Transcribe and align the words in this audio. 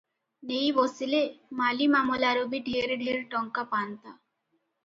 ନେଇ 0.51 0.71
ବସିଲେ 0.77 1.19
ମାଲିମାମଲାରୁ 1.59 2.49
ବି 2.55 2.63
ଢେର 2.71 2.99
ଢେର 3.05 3.21
ଟଙ୍କା 3.35 3.67
ପାନ୍ତା। 3.77 4.19